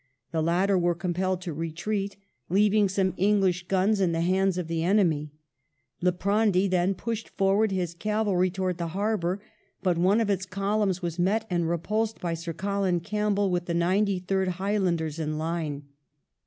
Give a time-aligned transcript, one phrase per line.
[0.31, 2.17] The latter were compelled to retreat,
[2.49, 5.31] leaving some English guns in the hands of the enemy.
[6.01, 9.43] Liprandi then pushed forward his cavalry towards the harbour,
[9.83, 13.73] but one of its columns was met and repulsed by Sir Colin Campbell, with the
[13.75, 15.83] 93rd Highlanders in line.